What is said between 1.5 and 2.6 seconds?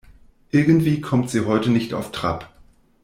nicht auf Trab.